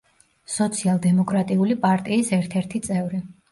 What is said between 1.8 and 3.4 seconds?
პარტიის ერთ-ერთი წევრი.